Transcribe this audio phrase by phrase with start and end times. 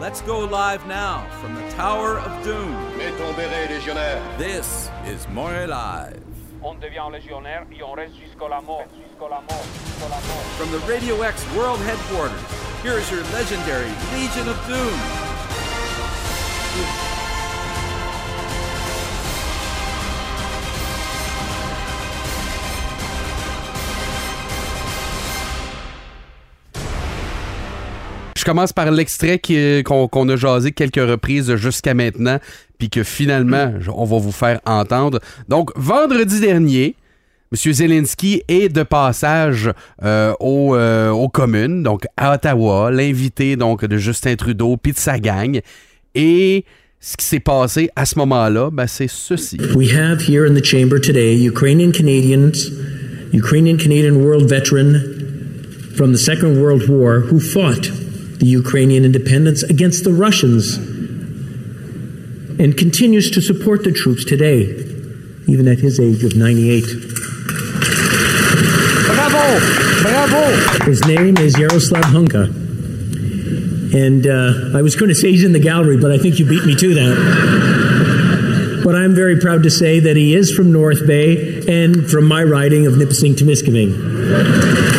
[0.00, 2.72] Let's go live now from the Tower of Doom.
[2.96, 4.22] Mets ton béret, légionnaire.
[4.38, 6.22] This is More Live.
[6.62, 8.86] On devient légionnaire et on reste jusqu'à la mort.
[8.96, 9.62] Jusqu'à la mort.
[9.84, 10.42] Jusqu'à la mort.
[10.56, 12.40] From the Radio X World Headquarters,
[12.82, 14.98] here is your legendary Legion of Doom.
[28.40, 29.38] Je commence par l'extrait
[29.84, 32.38] qu'on a jasé quelques reprises jusqu'à maintenant,
[32.78, 35.20] puis que finalement, on va vous faire entendre.
[35.50, 36.96] Donc, vendredi dernier,
[37.52, 37.72] M.
[37.74, 39.70] Zelensky est de passage
[40.02, 45.60] euh, euh, aux communes, donc à Ottawa, l'invité de Justin Trudeau puis de sa gang.
[46.14, 46.64] Et
[46.98, 49.58] ce qui s'est passé à ce moment-là, ben, c'est ceci.
[49.76, 52.70] We have here in the chamber today Ukrainian Canadians,
[53.34, 54.94] Ukrainian Canadian world veteran
[55.94, 57.90] from the Second World War who fought
[58.40, 60.76] the Ukrainian independence against the Russians
[62.58, 64.62] and continues to support the troops today,
[65.46, 66.84] even at his age of 98.
[69.06, 69.60] Bravo!
[70.02, 70.84] Bravo!
[70.84, 72.48] His name is Yaroslav Hunka.
[73.92, 76.46] And uh, I was going to say he's in the gallery, but I think you
[76.46, 78.80] beat me to that.
[78.84, 82.42] But I'm very proud to say that he is from North Bay and from my
[82.42, 84.89] riding of Nipissing to Miskiming.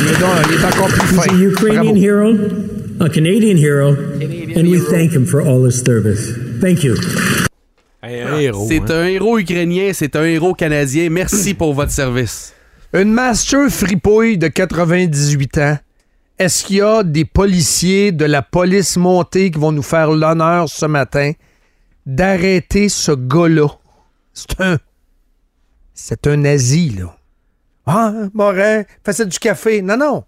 [0.00, 1.32] Il est, donc- il est encore plus He's fin.
[1.34, 1.96] a Ukrainian Bravo.
[1.96, 2.34] hero,
[3.00, 3.88] a Canadian hero,
[4.56, 6.32] and we thank him for all his service.
[6.60, 6.94] Thank you.
[8.02, 9.02] Hey, un héros, C'est hein.
[9.02, 11.10] un héros ukrainien, c'est un héros canadien.
[11.10, 12.52] Merci pour votre service.
[12.92, 15.78] Une master fripouille de 98 ans.
[16.38, 20.68] Est-ce qu'il y a des policiers de la police montée qui vont nous faire l'honneur
[20.68, 21.32] ce matin
[22.06, 23.68] d'arrêter ce gars-là?
[24.32, 24.78] C'est un.
[25.94, 27.14] C'est un nazi, là.
[27.90, 29.80] Ah, Morin, faisait du café.
[29.80, 30.24] Non, non.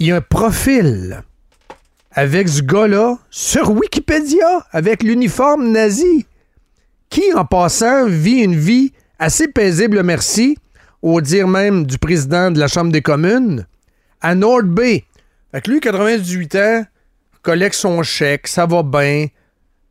[0.00, 1.22] Il y a un profil
[2.10, 6.26] avec ce gars-là sur Wikipédia, avec l'uniforme nazi,
[7.08, 10.58] qui, en passant, vit une vie assez paisible, merci,
[11.02, 13.64] au dire même du président de la Chambre des communes,
[14.20, 15.04] à North Bay.
[15.52, 16.84] Fait que lui, 98 ans,
[17.42, 19.28] collecte son chèque, ça va bien,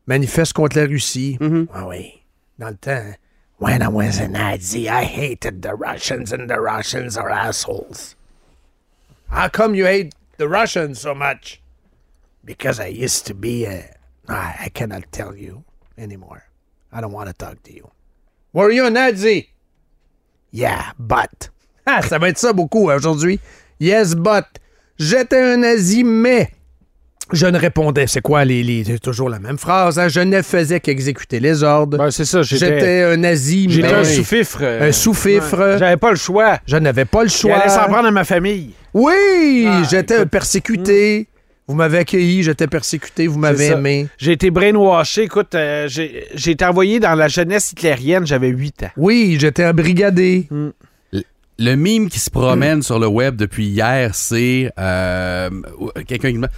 [0.06, 1.38] manifeste contre la Russie.
[1.72, 2.12] Ah oui,
[2.58, 3.14] dans le temps.
[3.58, 8.16] When I was a Nazi, I hated the Russians and the Russians are assholes.
[9.30, 11.60] How come you hate the Russians so much?
[12.44, 13.96] Because I used to be a.
[14.28, 15.64] I cannot tell you
[15.96, 16.44] anymore.
[16.92, 17.90] I don't want to talk to you.
[18.52, 19.50] Were you a Nazi?
[20.50, 21.50] Yeah, but.
[21.86, 23.38] Ah, ça va être ça beaucoup aujourd'hui.
[23.78, 24.58] Yes, but.
[24.98, 26.53] J'étais un nazi, mais.
[27.32, 28.06] Je ne répondais.
[28.06, 28.62] C'est quoi les.
[28.62, 29.98] les- c'est toujours la même phrase.
[29.98, 30.08] hein.
[30.08, 31.96] Je ne faisais qu'exécuter les ordres.
[31.98, 34.62] Ben, c'est ça, j'étais- J'étais un nazi, J'étais un sous-fifre.
[34.62, 35.56] Un sous-fifre.
[35.58, 35.78] ouais.
[35.78, 36.58] J'avais pas le choix.
[36.66, 37.52] Je n'avais pas le choix.
[37.56, 38.70] Il allait s'en prendre à ma famille.
[38.92, 41.26] Oui, Ah, j'étais un persécuté.
[41.66, 44.06] Vous m'avez accueilli, j'étais persécuté, vous m'avez aimé.
[44.18, 45.22] J'ai été brainwashé.
[45.22, 48.90] Écoute, euh, j'ai été envoyé dans la jeunesse hitlérienne, j'avais 8 ans.
[48.98, 50.46] Oui, j'étais un brigadé.
[51.58, 55.48] Le mime qui se promène sur le web depuis hier, c'est euh,
[56.06, 56.48] quelqu'un qui me-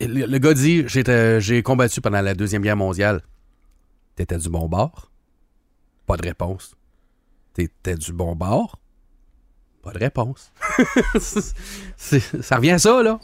[0.00, 3.22] le, gars dit j'ai combattu pendant la deuxième guerre mondiale.
[4.16, 5.10] T'étais du bon bord?
[6.06, 6.74] Pas de réponse.
[7.54, 8.78] T'étais du bon bord?
[9.82, 10.52] Pas de réponse.
[11.96, 13.18] Ça revient à ça là.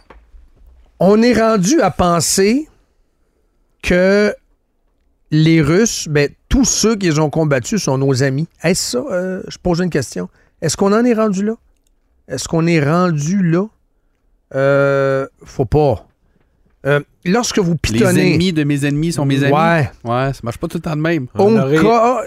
[1.00, 2.68] On est rendu à penser
[3.82, 4.34] que
[5.30, 8.48] les Russes, ben, tous ceux qui les ont combattus sont nos amis.
[8.62, 9.04] Est-ce ça?
[9.10, 10.28] euh, je pose une question.
[10.60, 11.54] Est-ce qu'on en est rendu là?
[12.26, 13.66] Est-ce qu'on est rendu là?
[14.54, 16.07] Euh, faut pas.
[16.86, 18.30] Euh, lorsque vous Les pitonnez...
[18.34, 19.52] ennemis de mes ennemis sont mes amis.
[19.52, 19.90] Ouais.
[20.04, 21.26] Ouais, ça marche pas tout le temps de même.
[21.36, 21.64] Onka,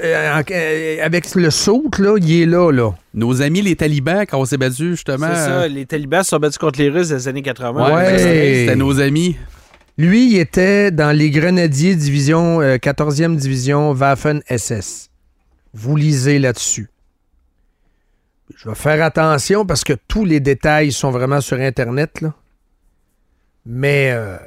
[0.03, 2.91] euh, en- euh, avec le saut, là, il est là, là.
[3.13, 5.27] Nos amis les talibans, quand on s'est battus, justement.
[5.29, 7.95] C'est ça, les talibans se sont battus contre les Russes des années 80.
[7.95, 8.17] Ouais.
[8.17, 9.37] C'était nos amis.
[9.97, 15.09] Lui, il était dans les grenadiers division, euh, 14e division Waffen SS.
[15.73, 16.89] Vous lisez là-dessus.
[18.57, 22.19] Je vais faire attention parce que tous les détails sont vraiment sur Internet.
[22.21, 22.33] Là.
[23.65, 24.37] Mais euh,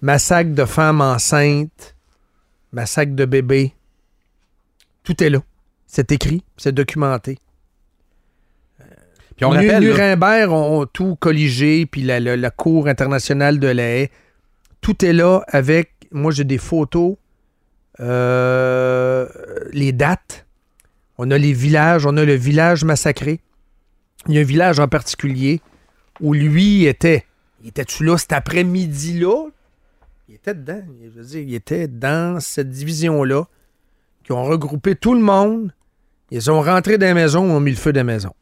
[0.00, 1.94] massacre de femmes enceintes,
[2.72, 3.72] massacre de bébés,
[5.04, 5.40] tout est là.
[5.86, 7.38] C'est écrit, c'est documenté.
[9.36, 9.82] Puis on rappelle.
[9.84, 14.10] Nuremberg ont, ont tout colligé, puis la, la- la Cour internationale de la haie.
[14.80, 15.92] Tout est là avec.
[16.10, 17.16] Moi, j'ai des photos,
[18.00, 19.26] euh,
[19.72, 20.46] les dates.
[21.18, 23.40] On a les villages, on a le village massacré.
[24.28, 25.60] Il y a un village en particulier
[26.20, 27.24] où lui était.
[27.62, 29.48] Il était-tu là cet après-midi-là?
[30.28, 30.82] Il était dedans.
[31.02, 33.44] Je veux dire, il était dans cette division-là
[34.24, 35.72] qui ont regroupé tout le monde.
[36.30, 38.34] Ils ont rentré dans la maison, ont mis le feu dans la maison.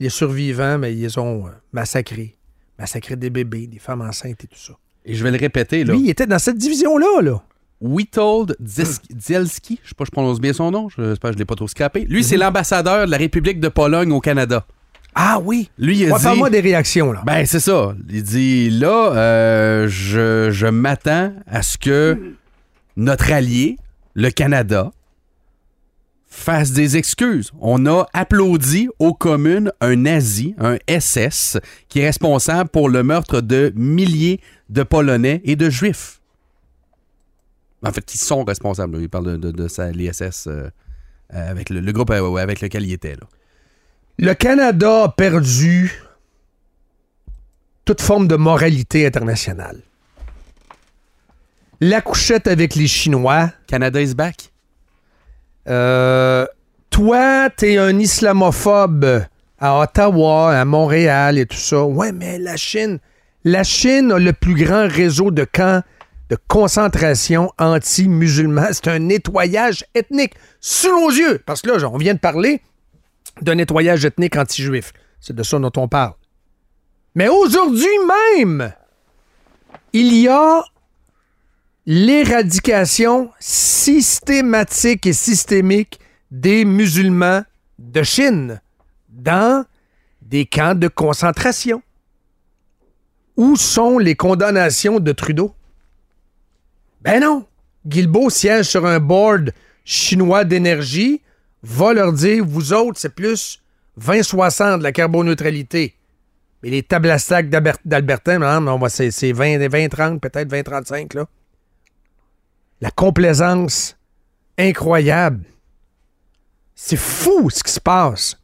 [0.00, 2.36] Les survivants, mais ils les ont euh, massacrés.
[2.78, 4.72] Massacré des bébés, des femmes enceintes et tout ça.
[5.04, 5.92] Et je vais le répéter, là.
[5.92, 7.42] Lui, il était dans cette division-là, là.
[7.80, 11.54] Witold Dzielski, je sais pas, je prononce bien son nom, j'espère que je l'ai pas
[11.54, 12.06] trop scrappé.
[12.06, 14.66] Lui, c'est l'ambassadeur de la République de Pologne au Canada.
[15.14, 15.70] Ah oui.
[15.78, 16.24] Lui, il a Ouais, dit...
[16.24, 17.22] Parle-moi des réactions, là.
[17.24, 17.94] Ben, c'est ça.
[18.10, 22.34] Il dit, là, euh, je, je m'attends à ce que
[22.96, 23.76] notre allié,
[24.14, 24.90] le Canada,
[26.28, 27.52] fasse des excuses.
[27.60, 31.58] On a applaudi aux communes un nazi, un SS,
[31.88, 36.20] qui est responsable pour le meurtre de milliers de Polonais et de Juifs.
[37.86, 38.96] En fait, qui sont responsables.
[38.96, 39.02] là.
[39.02, 40.68] Il parle de, de, de ça, les SS euh,
[41.34, 43.12] euh, avec le, le groupe euh, avec lequel il était.
[43.14, 43.28] Là.
[44.18, 46.00] Le Canada a perdu
[47.84, 49.80] toute forme de moralité internationale.
[51.80, 53.50] La couchette avec les Chinois.
[53.66, 54.52] Canada is back.
[55.68, 56.46] Euh,
[56.90, 59.24] toi, t'es un islamophobe
[59.58, 61.82] à Ottawa, à Montréal et tout ça.
[61.82, 63.00] Ouais, mais la Chine,
[63.42, 65.82] la Chine a le plus grand réseau de camps
[66.30, 68.68] de concentration anti-musulmans.
[68.70, 71.42] C'est un nettoyage ethnique sous nos yeux.
[71.44, 72.62] Parce que là, on vient de parler
[73.40, 74.92] d'un nettoyage ethnique anti-juif.
[75.20, 76.14] C'est de ça dont on parle.
[77.14, 77.86] Mais aujourd'hui
[78.38, 78.72] même,
[79.92, 80.64] il y a
[81.86, 86.00] l'éradication systématique et systémique
[86.30, 87.42] des musulmans
[87.78, 88.60] de Chine
[89.08, 89.64] dans
[90.22, 91.82] des camps de concentration.
[93.36, 95.54] Où sont les condamnations de Trudeau?
[97.00, 97.46] Ben non.
[97.86, 99.52] Guilbeault siège sur un board
[99.84, 101.20] chinois d'énergie,
[101.64, 103.60] va leur dire, vous autres, c'est plus
[104.00, 105.94] 20-60 la carboneutralité.
[106.62, 106.82] Mais les
[107.50, 108.40] d'Alber- d'Albertin,
[108.88, 111.26] c'est c'est 20-30, peut-être 20-35, là.
[112.80, 113.96] La complaisance
[114.58, 115.44] incroyable.
[116.74, 118.36] C'est fou ce qui se passe.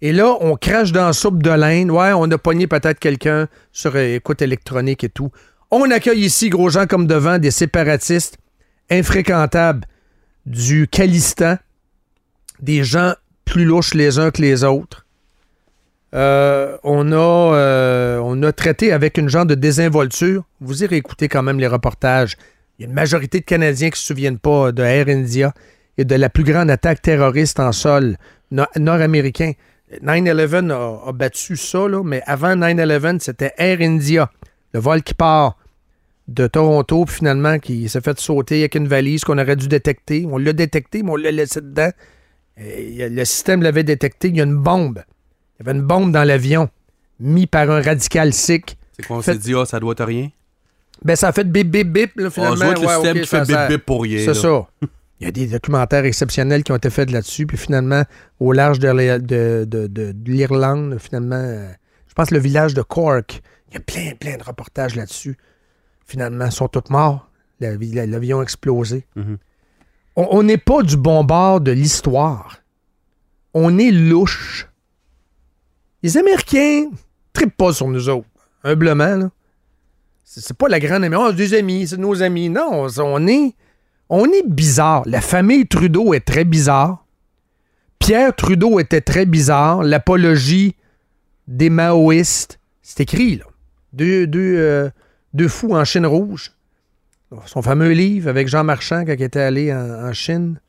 [0.00, 1.90] Et là, on crache dans la soupe de l'Inde.
[1.90, 5.30] Ouais, on a pogné peut-être quelqu'un sur euh, écoute électronique et tout.
[5.70, 8.38] On accueille ici, gros gens comme devant, des séparatistes
[8.90, 9.86] infréquentables
[10.46, 11.56] du Khalistan,
[12.60, 13.14] des gens
[13.44, 15.04] plus louches les uns que les autres.
[16.14, 17.16] Euh, on, a,
[17.54, 20.44] euh, on a traité avec une genre de désinvolture.
[20.60, 22.36] Vous irez écouter quand même les reportages.
[22.78, 25.52] Il y a une majorité de Canadiens qui ne se souviennent pas de Air India
[25.98, 28.16] et de la plus grande attaque terroriste en sol
[28.50, 29.52] no- nord-américain.
[30.02, 34.30] 9-11 a, a battu ça, là, mais avant 9-11, c'était Air India,
[34.72, 35.56] le vol qui part
[36.28, 40.26] de Toronto, puis finalement, qui s'est fait sauter avec une valise qu'on aurait dû détecter.
[40.30, 41.90] On l'a détecté, mais on l'a laissé dedans.
[42.60, 44.28] Et a- le système l'avait détecté.
[44.28, 45.02] Il y a une bombe.
[45.60, 46.68] Il y avait une bombe dans l'avion,
[47.20, 48.76] mis par un radical sikh.
[48.96, 50.30] C'est quoi, on s'est dit, ah, ça doit être rien?
[51.04, 52.70] Ben, ça a fait bip, bip, bip, là, Ah, finalement.
[52.72, 54.24] le système qui fait bip bip pour rien.
[54.24, 54.66] C'est ça.
[55.20, 58.02] Il y a des documentaires exceptionnels qui ont été faits là-dessus, puis finalement,
[58.40, 61.68] au large de, l'I- de- de- de- de l'Irlande, finalement, euh,
[62.08, 63.40] je pense le village de Cork,
[63.70, 65.36] il y a plein, plein de reportages là-dessus.
[66.06, 67.28] Finalement, ils sont tous morts.
[67.60, 69.06] L'avi- L'avion a explosé.
[69.16, 69.34] Mhm.
[69.34, 69.38] On-
[70.20, 72.56] On n'est pas du bon bord de l'histoire.
[73.54, 74.68] On est louche.
[76.02, 76.90] Les Américains
[77.32, 78.26] trippent pas sur nous autres,
[78.64, 79.30] humblement, là.
[80.24, 81.14] C'est pas la grande amie.
[81.16, 82.48] Oh, c'est des amis, c'est nos amis.
[82.48, 83.54] Non, on est,
[84.08, 85.04] on est bizarre.
[85.06, 87.06] La famille Trudeau est très bizarre.
[88.00, 89.84] Pierre Trudeau était très bizarre.
[89.84, 90.74] L'apologie
[91.46, 92.58] des maoïstes.
[92.82, 93.44] C'est écrit, là.
[93.92, 94.90] Deux, deux, euh,
[95.32, 96.52] deux fous en Chine rouge.
[97.46, 100.60] Son fameux livre avec Jean Marchand quand il était allé en, Chine.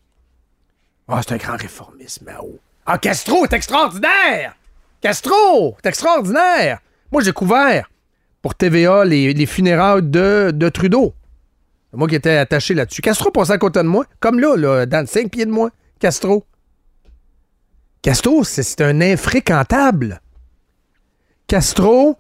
[1.08, 2.60] Ah, c'est un grand réformiste, Mao.
[2.86, 4.56] Ah, Castro est extraordinaire!
[5.02, 6.80] Castro est extraordinaire!
[7.12, 7.90] Moi, j'ai couvert
[8.42, 11.14] pour TVA les, les funérailles de, de Trudeau.
[11.94, 13.02] Moi qui étais attaché là-dessus.
[13.02, 15.72] Castro passait à côté de moi, comme là, là dans 5 pieds de moi.
[16.00, 16.46] Castro.
[18.02, 20.22] Castro, c'est un infréquentable.
[21.48, 22.18] Castro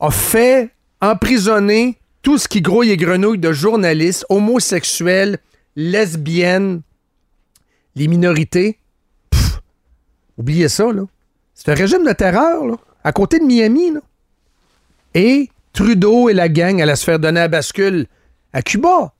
[0.00, 0.70] a fait
[1.00, 5.38] emprisonner tout ce qui grouille et grenouille de journalistes, homosexuels,
[5.76, 6.82] lesbiennes,
[7.96, 8.78] les minorités.
[10.38, 11.02] Oubliez ça, là.
[11.54, 14.00] C'est un régime de terreur, là, à côté de Miami, là.
[15.14, 18.06] Et Trudeau et la gang allaient se faire donner à bascule
[18.52, 19.12] à Cuba.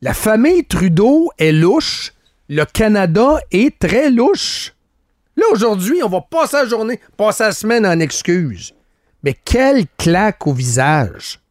[0.00, 2.12] La famille Trudeau est louche.
[2.48, 4.74] Le Canada est très louche.
[5.36, 8.74] Là, aujourd'hui, on va passer la journée, passer la semaine en excuses.
[9.22, 11.41] Mais quelle claque au visage.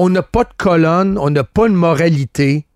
[0.00, 2.66] On n'a pas de colonne, on n'a pas de moralité.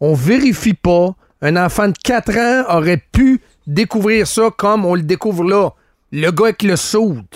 [0.00, 1.14] On vérifie pas.
[1.42, 5.70] Un enfant de 4 ans aurait pu découvrir ça comme on le découvre là.
[6.12, 7.26] Le gars avec le soude.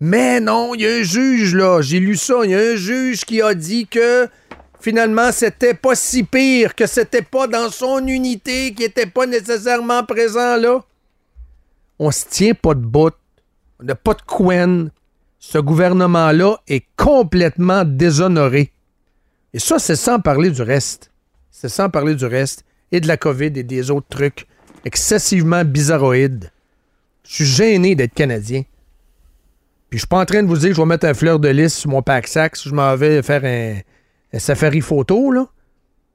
[0.00, 1.82] Mais non, il y a un juge, là.
[1.82, 2.36] J'ai lu ça.
[2.44, 4.28] Il y a un juge qui a dit que
[4.80, 10.04] finalement, c'était pas si pire, que c'était pas dans son unité, qui était pas nécessairement
[10.04, 10.80] présent là.
[11.98, 13.14] On se tient pas de bout.
[13.78, 14.90] On n'a pas de couenne.
[15.46, 18.72] Ce gouvernement-là est complètement déshonoré.
[19.52, 21.10] Et ça, c'est sans parler du reste.
[21.50, 24.46] C'est sans parler du reste et de la COVID et des autres trucs
[24.86, 26.50] excessivement bizarroïdes.
[27.28, 28.62] Je suis gêné d'être Canadien.
[29.90, 31.38] Puis je suis pas en train de vous dire que je vais mettre un fleur
[31.38, 33.80] de lys sur mon pack sac si je m'en vais faire un,
[34.32, 35.46] un safari photo, là.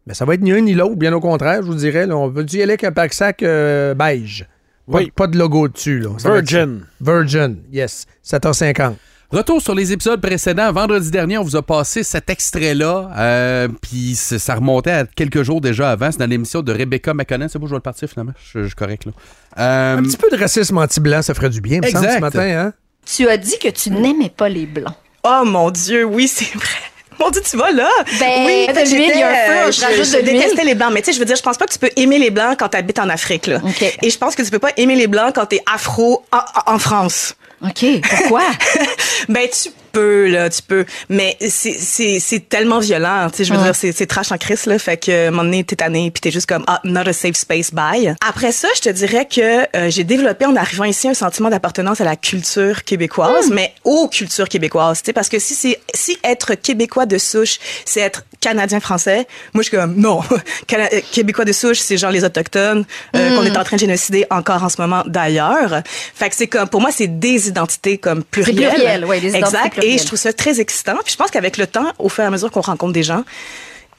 [0.08, 2.08] Mais ça va être ni un ni l'autre, bien au contraire, je vous dirais.
[2.08, 2.18] là.
[2.18, 4.48] on veut y aller avec un pack sac euh, beige?
[4.92, 5.12] Pas, Oui.
[5.16, 6.10] pas de logo dessus, là.
[6.18, 6.32] Ça.
[6.34, 6.82] Virgin.
[7.00, 8.08] Virgin, yes.
[8.26, 8.96] 7h50.
[9.32, 10.72] Retour sur les épisodes précédents.
[10.72, 13.12] Vendredi dernier, on vous a passé cet extrait-là.
[13.16, 16.12] euh, Puis ça remontait à quelques jours déjà avant.
[16.12, 17.48] C'est dans l'émission de Rebecca McConnell.
[17.48, 18.32] C'est bon, je vais le partir finalement.
[18.54, 19.12] Je, suis correct là.
[19.60, 22.16] Euh, Un petit peu de racisme anti-blanc, ça ferait du bien, me semble, Exact.
[22.16, 22.74] ce matin, hein?
[23.06, 24.96] Tu as dit que tu n'aimais pas les blancs.
[25.24, 26.66] Oh mon Dieu, oui, c'est vrai.
[27.20, 27.90] Mon Dieu, tu vas là?
[28.18, 30.40] Ben, oui, il y a un feu, euh, je rajoute je de l'huile.
[30.40, 31.90] détestais les blancs, mais tu sais, je veux dire, je pense pas que tu peux
[31.98, 33.58] aimer les blancs quand tu habites en Afrique, là.
[33.62, 33.98] OK.
[34.02, 36.74] Et je pense que tu peux pas aimer les blancs quand tu es afro en,
[36.76, 37.36] en France.
[37.62, 38.46] OK, pourquoi?
[39.30, 40.86] Ben, tu peux, là, tu peux.
[41.10, 43.72] Mais c'est, c'est, c'est tellement violent, tu sais, je veux Ouais.
[43.72, 44.80] dire, c'est, trash en crise, là.
[44.80, 47.14] Fait que, à un moment donné, t'es tanné, puis t'es juste comme, ah, not a
[47.14, 48.16] safe space, bye.
[48.28, 49.42] Après ça, je te dirais que
[49.76, 54.08] euh, j'ai développé, en arrivant ici, un sentiment d'appartenance à la culture québécoise, mais aux
[54.08, 58.24] cultures québécoises, tu sais, parce que si c'est, si être québécois de souche, c'est être
[58.40, 60.22] canadien-français, moi, je suis comme, non.
[60.80, 64.26] Euh, québécois de souche, c'est genre les autochtones, euh, qu'on est en train de génocider
[64.30, 65.82] encore en ce moment d'ailleurs.
[66.16, 68.70] Fait que c'est comme, pour moi, c'est des identités comme plurielles.
[68.72, 69.84] pluriel, ouais, des identités Exact.
[69.94, 70.96] Et je trouve ça très excitant.
[71.04, 73.24] Puis je pense qu'avec le temps, au fur et à mesure qu'on rencontre des gens,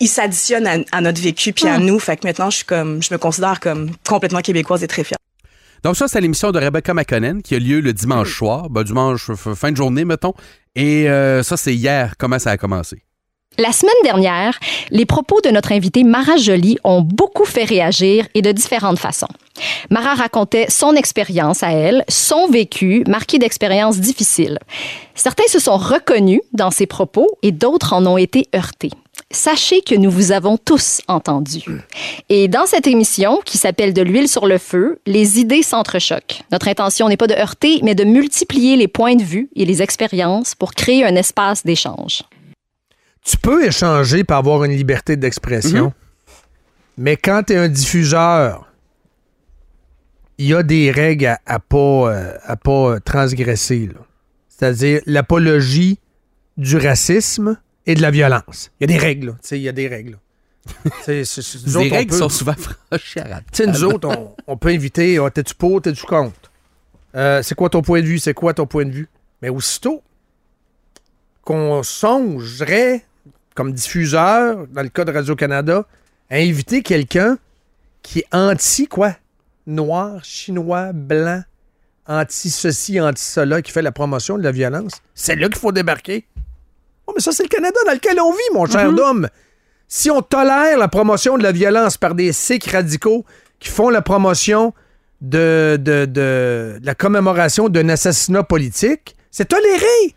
[0.00, 1.85] ils s'additionnent à, à notre vécu puis à Hmm.
[1.87, 1.99] nous.
[1.99, 5.18] Fait que maintenant, je suis comme, je me considère comme complètement québécoise et très fière.
[5.82, 9.30] Donc ça, c'est l'émission de Rebecca McConnell qui a lieu le dimanche soir, ben, dimanche
[9.35, 10.35] fin de journée, mettons.
[10.75, 12.14] Et euh, ça, c'est hier.
[12.18, 13.02] Comment ça a commencé?
[13.61, 14.59] La semaine dernière,
[14.90, 19.28] les propos de notre invitée Mara Joly ont beaucoup fait réagir et de différentes façons.
[19.90, 24.59] Mara racontait son expérience à elle, son vécu, marqué d'expériences difficiles.
[25.14, 28.92] Certains se sont reconnus dans ses propos et d'autres en ont été heurtés.
[29.30, 31.64] Sachez que nous vous avons tous entendus.
[32.30, 36.42] Et dans cette émission, qui s'appelle De l'huile sur le feu, les idées s'entrechoquent.
[36.50, 39.83] Notre intention n'est pas de heurter, mais de multiplier les points de vue et les
[39.83, 42.23] expériences pour créer un espace d'échange.
[43.22, 45.92] Tu peux échanger pour avoir une liberté d'expression,
[46.96, 48.66] mais quand tu es un diffuseur,
[50.38, 53.90] il y a des règles à, à pas, euh, à pas transgresser.
[54.48, 55.98] C'est-à-dire l'apologie
[56.56, 58.70] du racisme et de la violence.
[58.80, 59.26] Il y a des règles.
[59.28, 59.32] là.
[59.42, 60.18] Tu sais, Il y a des règles.
[61.06, 61.22] Les
[61.90, 65.80] règles peut- sont souvent franchies à nous autres, on, on peut inviter, ah, t'es-tu pour,
[65.82, 66.50] t'es-tu contre?
[67.14, 68.18] Euh, c'est quoi ton point de vue?
[68.18, 69.08] C'est quoi ton point de vue?
[69.42, 70.02] Mais aussitôt
[71.42, 73.04] qu'on songerait,
[73.54, 75.85] comme diffuseur, dans le cas de Radio-Canada,
[76.30, 77.38] à inviter quelqu'un
[78.02, 79.14] qui est anti quoi?
[79.66, 81.42] Noir, chinois, blanc,
[82.07, 86.25] anti-ceci, anti-cela, qui fait la promotion de la violence, c'est là qu'il faut débarquer.
[87.07, 89.28] Oh, mais ça, c'est le Canada dans lequel on vit, mon cher Dom.
[89.88, 93.25] Si on tolère la promotion de la violence par des Sikhs radicaux
[93.59, 94.73] qui font la promotion
[95.21, 100.14] de, de, de- de la commémoration d'un assassinat politique, c'est toléré.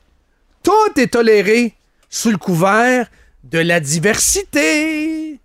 [0.64, 1.74] Tout est toléré
[2.10, 3.08] sous le couvert
[3.44, 5.40] de la diversité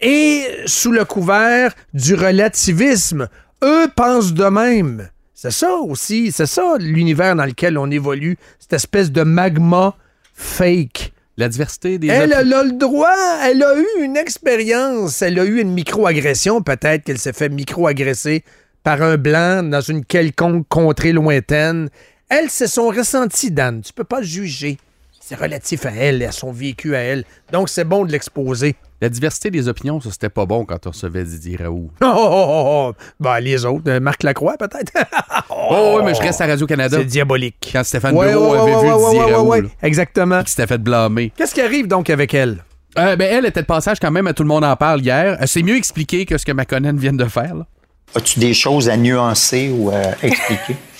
[0.00, 3.28] et sous le couvert du relativisme.
[3.62, 5.08] Eux pensent de même.
[5.34, 9.96] C'est ça aussi, c'est ça l'univers dans lequel on évolue, cette espèce de magma
[10.34, 11.12] fake.
[11.36, 12.08] La diversité des...
[12.08, 16.62] Elle, elle a le droit, elle a eu une expérience, elle a eu une micro-agression,
[16.62, 18.44] peut-être qu'elle s'est fait micro-agresser
[18.82, 21.88] par un blanc dans une quelconque contrée lointaine.
[22.28, 23.80] Elle, c'est son ressenti, Dan.
[23.80, 24.78] Tu peux pas juger.
[25.32, 27.24] C'est relatif à elle, à son vécu à elle.
[27.52, 28.74] Donc, c'est bon de l'exposer.
[29.00, 31.90] La diversité des opinions, ça, c'était pas bon quand on recevait Didier Raoult.
[32.02, 33.02] Oh, oh, oh, oh.
[33.18, 34.92] Ben, les autres, euh, Marc Lacroix, peut-être.
[35.50, 36.98] Oh, oui, mais je reste à Radio-Canada.
[36.98, 37.70] c'est diabolique.
[37.72, 40.42] Quand Stéphane Ouais, Bureau ouais, avait ouais, vu ouais, Didier Raoult, Exactement.
[40.42, 41.32] qui s'était fait blâmer.
[41.34, 42.62] Qu'est-ce qui arrive donc avec elle?
[42.98, 45.38] Euh, ben, elle était de passage quand même à Tout le monde en parle hier.
[45.40, 47.54] Euh, C'est mieux expliqué que ce que McConnell vient de faire.
[47.54, 47.66] là.
[48.14, 50.76] As-tu des choses à nuancer ou à expliquer?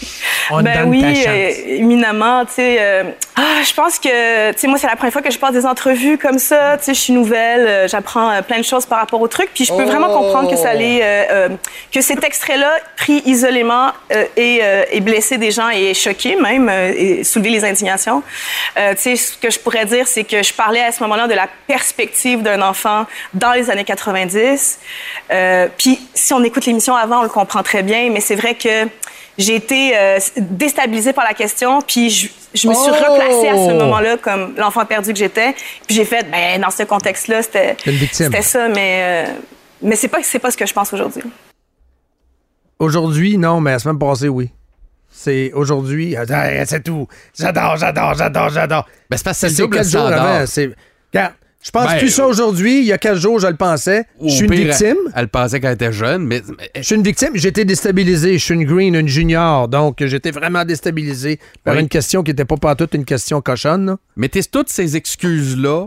[0.50, 1.26] On ben donne oui, ta chance.
[1.26, 2.76] euh, éminemment, tu sais.
[2.80, 3.04] euh,
[3.36, 5.64] ah, je pense que, tu sais, moi, c'est la première fois que je passe des
[5.64, 6.76] entrevues comme ça.
[6.78, 9.50] Tu sais, je suis nouvelle, euh, j'apprends euh, plein de choses par rapport au truc,
[9.54, 11.48] puis je peux vraiment comprendre que ça allait, euh, euh,
[11.92, 16.68] que cet extrait-là, pris isolément, euh, et, euh, et blessé des gens et choqué même,
[16.68, 18.22] euh, et soulevé les indignations.
[18.78, 21.26] Euh, tu sais, ce que je pourrais dire, c'est que je parlais à ce moment-là
[21.28, 24.78] de la perspective d'un enfant dans les années 90.
[25.30, 28.54] Euh, puis, si on écoute l'émission avant, on le comprend très bien, mais c'est vrai
[28.54, 28.86] que
[29.38, 32.94] j'ai été euh, déstabilisée par la question, puis je, je me suis Oh!
[32.94, 35.54] replacée à ce moment-là comme l'enfant perdu que j'étais.
[35.86, 38.26] Puis j'ai fait, ben dans ce contexte-là, c'était Une victime.
[38.26, 39.32] c'était ça, mais euh,
[39.82, 41.22] mais c'est pas c'est pas ce que je pense aujourd'hui.
[42.78, 44.50] Aujourd'hui, non, mais la semaine passée, oui.
[45.10, 46.16] C'est aujourd'hui.
[46.16, 46.24] Ah,
[46.64, 47.06] C'est tout.
[47.38, 48.86] J'adore, j'adore, j'adore, j'adore.
[49.08, 50.22] Ben, c'est parce que c'est le double standard.
[50.36, 50.46] avant.
[50.46, 50.70] c'est-
[51.12, 52.80] Regarde, je pense Ben, plus ça aujourd'hui.
[52.80, 54.04] Il y a quatre jours, je le pensais.
[54.20, 54.96] Je suis une victime.
[55.06, 56.42] Elle, elle pensait qu'elle était jeune, mais
[56.76, 57.36] Je suis une victime.
[57.36, 58.36] Été déstabilisé.
[58.38, 59.68] Je suis une green, une junior.
[59.68, 61.82] Donc, j'étais vraiment déstabilisé par Oui.
[61.82, 63.86] une question qui n'était pas partout une question cochonne.
[63.86, 63.96] là.
[64.16, 65.86] mettez toutes ces excuses-là,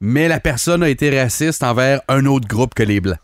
[0.00, 3.18] mais la personne a été raciste envers un autre groupe que les Blancs.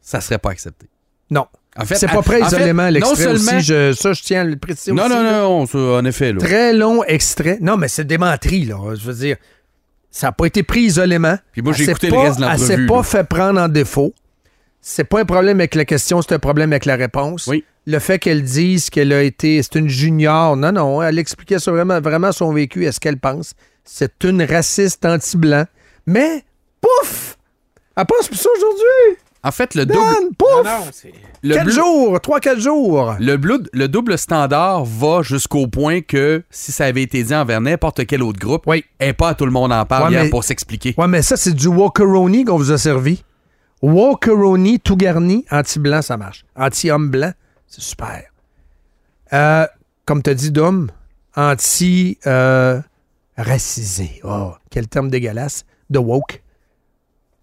[0.00, 0.86] Ça serait pas accepté.
[1.30, 1.46] Non.
[1.76, 3.60] En fait, C'est pas prêt isolément, non l'extrait seulement- aussi.
[3.60, 5.14] Je- ça, je tiens à le préciser Non, aussi.
[5.14, 6.32] non, non, ça, en effet.
[6.32, 6.40] Là.
[6.40, 7.58] Très long extrait.
[7.60, 8.76] Non, mais c'est démenti, là.
[8.94, 9.36] Je veux dire,
[10.10, 11.36] ça n'a pas été pris isolément.
[11.52, 14.12] Puis moi, j'ai écouté le pas- reste de Elle s'est pas fait prendre en défaut.
[14.80, 17.46] C'est pas un problème avec la question, c'est un problème avec la réponse.
[17.46, 17.64] Oui.
[17.86, 19.62] Le fait qu'elle dise qu'elle a été.
[19.62, 20.56] C'est une junior.
[20.56, 21.02] Non, non.
[21.02, 23.54] Elle expliquait vraiment, vraiment son vécu et ce qu'elle pense.
[23.84, 25.64] C'est une raciste anti-blanc.
[26.06, 26.44] Mais,
[26.80, 27.36] pouf!
[27.96, 29.18] Elle pense plus ça aujourd'hui!
[29.42, 30.48] En fait, le double, Dan, pouf!
[30.56, 32.20] Non, non, c'est- le, Quatre bleu- jours!
[32.20, 33.14] Trois, quatre jours!
[33.18, 37.62] le, bleu- le double standard va jusqu'au point que si ça avait été dit envers
[37.62, 38.84] n'importe quel autre groupe, Oui.
[39.00, 40.94] et pas tout le monde en parle Ouais, hier mais- pour s'expliquer.
[40.98, 43.24] Ouais, mais ça, c'est du Walkeroni qu'on vous a servi.
[43.80, 46.44] Walkeroni tout garni, anti-blanc, ça marche.
[46.54, 47.32] Anti-homme blanc,
[47.66, 48.24] c'est super.
[49.32, 49.66] Euh,
[50.04, 50.90] comme t'as dit, Dom,
[53.36, 54.20] anti-racisé.
[54.24, 55.64] oh, quel terme dégueulasse.
[55.88, 56.42] De woke.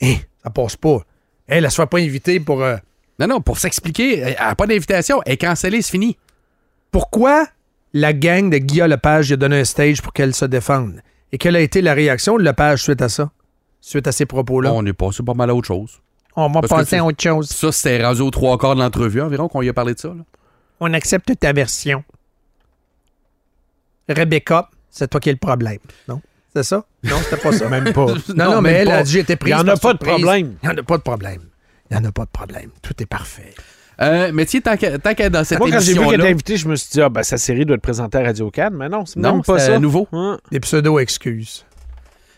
[0.01, 0.99] Hein, ça passe pas.
[1.47, 2.61] Elle, se fait pas inviter pour...
[2.63, 2.77] euh,
[3.19, 6.17] Non, non, pour s'expliquer, elle n'a pas d'invitation, elle est cancellée, c'est fini.
[6.91, 7.47] pourquoi
[7.93, 11.01] la gang de Guillaume Lepage lui a donné un stage pour qu'elle se défende?
[11.31, 13.31] Et quelle a été la réaction de Lepage suite à ça?
[13.81, 14.71] Suite à ces propos-là?
[14.73, 15.99] On est passé pas mal à autre chose.
[16.35, 17.49] On va passer à autre chose.
[17.49, 20.09] Ça, c'était rendu aux trois quarts de l'entrevue environ qu'on y a parlé de ça.
[20.09, 20.23] là.
[20.79, 22.03] On accepte ta version.
[24.09, 25.79] Rebecca, c'est toi qui es le problème.
[26.07, 26.21] Non?
[26.55, 26.83] C'est ça?
[27.03, 27.69] Non, c'était pas ça.
[27.69, 28.05] Même pas.
[28.35, 28.95] Non, non, mais elle pas.
[28.97, 29.53] a dit j'étais prise.
[29.53, 30.55] Il y en a pas de problème.
[30.63, 31.41] Il n'y en a pas de problème.
[31.89, 32.69] Il n'y en a pas de problème.
[32.81, 33.53] Tout est parfait.
[34.01, 36.19] Euh, mais tiens, tant qu'à tant qu'à être dans cette Moi, quand j'ai vu qu'elle
[36.21, 38.51] était invitée, je me suis dit, ah, ben, sa série doit être présentée à Radio
[38.51, 38.75] Cannes.
[38.75, 39.79] Mais non, c'est même pas ça.
[39.79, 40.07] nouveau.
[40.13, 40.37] Hein?
[40.51, 41.65] Des pseudo-excuses.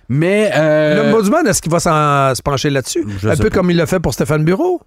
[0.08, 0.52] Mais...
[0.56, 3.06] euh, Le L'Ombudsman, est-ce qu'il va s'en- se pencher là-dessus?
[3.20, 3.58] Je Un sais peu pas.
[3.58, 4.82] comme il l'a fait pour Stéphane Bureau?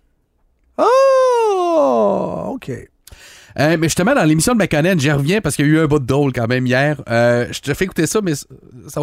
[0.78, 2.52] Oh!
[2.54, 2.70] OK.
[3.58, 5.86] Euh, mais justement, dans l'émission de McConnell, j'y reviens parce qu'il y a eu un
[5.86, 7.00] bout de drôle quand même hier.
[7.08, 8.46] Euh, je te fais écouter ça, mais ça,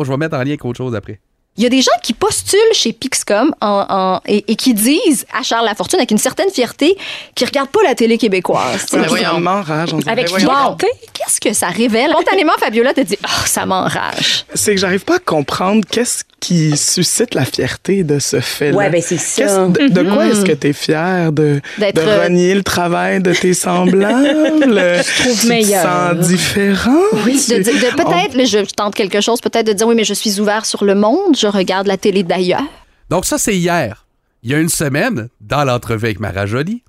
[0.01, 1.19] je vais mettre en lien avec autre chose après.
[1.57, 5.25] Il y a des gens qui postulent chez Pixcom en- en- et, et qui disent
[5.37, 6.95] à Charles Lafortune avec une certaine fierté
[7.35, 8.85] qu'ils regardent pas la télé québécoise.
[9.07, 10.77] Voyons, m'enrage, on avec bon,
[11.11, 12.11] qu'est-ce que ça révèle?
[12.11, 14.45] Spontanément, Fabiola te dit Oh, ça m'enrage.
[14.53, 18.77] C'est que j'arrive pas à comprendre qu'est-ce qui suscite la fierté de ce fait-là.
[18.77, 19.67] Ouais, ben, c'est ça.
[19.67, 21.33] De, de quoi est-ce que tu es fier?
[21.33, 24.23] De, D'être, de euh, renier le travail de tes semblables?
[24.61, 25.81] Je trouve meilleur.
[26.11, 27.03] Tu te sens différent?
[27.25, 30.05] Oui, de, de- de- peut-être, je, je tente quelque chose, peut-être de dire oui, mais
[30.05, 32.63] je suis ouvert sur le monde, je regarde la télé d'ailleurs.
[33.09, 34.05] Donc ça, c'est hier.
[34.43, 36.83] Il y a une semaine, dans l'entrevue avec Mara Jolie.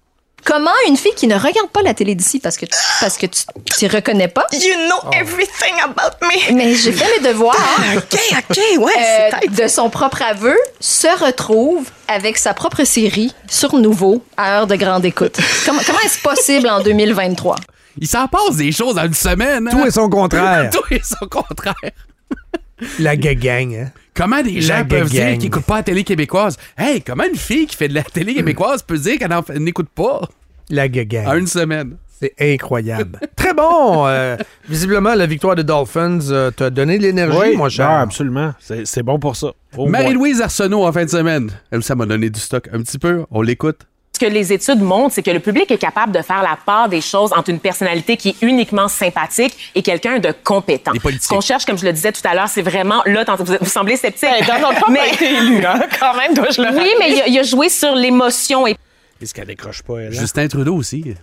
[0.45, 3.27] Comment une fille qui ne regarde pas la télé d'ici parce que tu, parce que
[3.27, 3.43] tu
[3.77, 4.47] t'y reconnais pas?
[4.53, 5.11] You know Oh.
[5.13, 6.55] everything about me!
[6.55, 7.57] Mais j'ai fait mes devoirs.
[7.97, 13.35] OK, OK, ouais, Euh, c'est de son propre aveu, se retrouve avec sa propre série
[13.51, 15.37] sur Nouveau à heure de grande écoute.
[15.67, 17.57] comment comment est-ce possible en 2023?
[17.99, 19.69] Il s'en passe des choses en une semaine.
[19.69, 19.71] hein?
[19.73, 20.71] Tout est son contraire.
[20.73, 21.75] Tout est son contraire.
[22.99, 23.91] La gang, hein?
[24.15, 26.57] Comment des gens La peuvent dire qu'ils n'écoutent pas la télé québécoise?
[26.77, 30.21] Hey, comment une fille qui fait de la télé québécoise peut dire qu'elle n'écoute pas?
[30.69, 31.27] La gang.
[31.27, 31.97] en une semaine?
[32.21, 33.19] C'est incroyable.
[33.35, 34.07] Très bon.
[34.07, 34.37] euh,
[34.69, 37.89] visiblement, la victoire des Dolphins euh, t'a donné de l'énergie, Oui, mon cher.
[37.89, 38.53] ah, absolument.
[38.85, 39.53] C'est bon pour ça.
[39.79, 41.51] Marie-Louise Arsenault en fin de semaine.
[41.71, 43.25] Elle, ça m'a donné du stock un petit peu.
[43.31, 43.87] On l'écoute.
[44.21, 46.91] Ce que les études montrent, c'est que le public est capable de faire la part
[46.91, 50.93] des choses entre une personnalité qui est uniquement sympathique et quelqu'un de compétent.
[51.19, 53.25] Ce qu'on cherche, comme je le disais tout à l'heure, c'est vraiment là.
[53.39, 54.29] Vous, vous semblez sceptique.
[54.47, 57.39] Donald Trump a été élu, hein, quand même, dois-je le Oui, mais il a, il
[57.39, 58.77] a joué sur l'émotion et
[59.23, 60.09] Est-ce qu'elle décroche pas, elle?
[60.09, 60.21] hein?
[60.21, 61.15] Justin Trudeau aussi.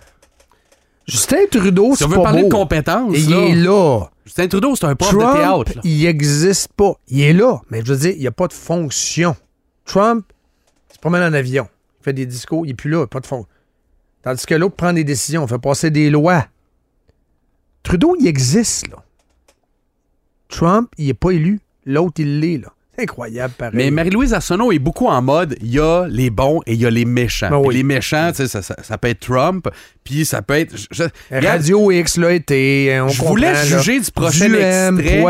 [1.06, 2.48] Justin Trudeau, Si c'est on veut pas parler beau.
[2.48, 4.10] de compétences, Et il est là.
[4.26, 5.72] Justin Trudeau, c'est un prof de Trump, théâtre.
[5.76, 5.80] là.
[5.84, 6.94] il existe pas.
[7.06, 9.36] Il est là, mais je veux dire, il n'y a pas de fonction.
[9.84, 10.24] Trump,
[10.90, 11.68] il se promène en avion.
[12.08, 13.46] Fait des discours, il n'est plus là, pas de fonction.
[14.22, 16.46] Tandis que l'autre prend des décisions, fait passer des lois.
[17.82, 18.96] Trudeau, il existe, là.
[20.48, 21.60] Trump, il n'est pas élu.
[21.84, 22.68] L'autre, il l'est, là.
[22.96, 23.74] C'est incroyable, pareil.
[23.76, 26.86] Mais Marie-Louise Arsenault est beaucoup en mode il y a les bons et il y
[26.86, 27.50] a les méchants.
[27.50, 27.74] Ben oui.
[27.76, 29.68] Les méchants, ça, ça- ça peut être Trump,
[30.02, 30.76] puis ça peut être.
[30.78, 31.02] je- je-
[31.34, 32.94] regarde, Radio X l'a été.
[32.94, 33.64] hein, On Je là.
[33.64, 35.22] juger du prochain Duhem, extrait.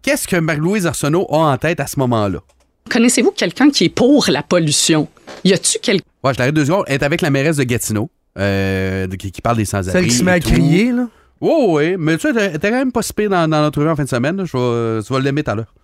[0.00, 2.40] Qu'est-ce que Marie-Louise Arsenault a en tête à ce moment-là?
[2.90, 5.08] Connaissez-vous quelqu'un qui est pour la pollution?
[5.44, 6.04] Y a-tu quelqu'un?
[6.22, 6.84] Ouais, je t'arrête deux secondes.
[6.86, 9.92] Elle est avec la mairesse de Gatineau, euh, qui, qui parle des sans-abri.
[9.92, 11.08] Celle qui se met et à crier, là?
[11.40, 13.96] Oui, oui, mais tu sais, t'es quand même pas si pire dans, dans l'entrevue en
[13.96, 14.44] fin de semaine.
[14.44, 15.74] Je vais, l'aimer tout à l'heure.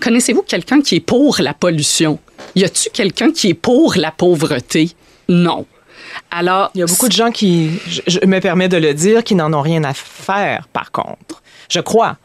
[0.00, 2.18] Connaissez-vous quelqu'un qui est pour la pollution?
[2.56, 4.90] Y a-tu quelqu'un qui est pour la pauvreté?
[5.28, 5.66] Non.
[6.32, 9.22] Alors, il y a beaucoup de gens qui, je, je me permets de le dire,
[9.22, 11.42] qui n'en ont rien à faire, par contre.
[11.68, 12.16] Je crois.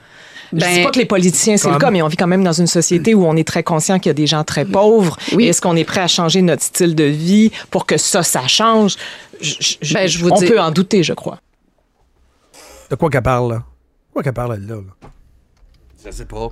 [0.53, 2.43] Je Ben, dis pas que les politiciens, c'est le cas, mais on vit quand même
[2.43, 5.17] dans une société où on est très conscient qu'il y a des gens très pauvres.
[5.37, 8.95] Est-ce qu'on est prêt à changer notre style de vie pour que ça, ça change?
[9.41, 11.39] Je, je- Ben, je vous on dis- peut en douter, je crois.
[12.89, 13.57] De quoi qu'elle parle, là?
[13.57, 14.75] De quoi qu'elle parle, là?
[14.75, 14.81] là?
[16.05, 16.49] Je sais pas.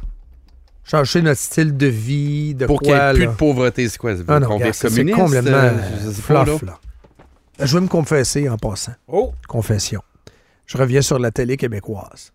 [0.83, 4.11] Changer notre style de vie, de Pour qu'il n'y ait plus de pauvreté, c'est quoi?
[4.11, 4.39] Ah
[4.71, 6.79] c'est communiste, complètement euh, fluff, là.
[7.59, 8.93] Je vais me confesser en passant.
[9.07, 9.33] Oh!
[9.47, 10.01] Confession.
[10.65, 12.31] Je reviens sur la télé québécoise.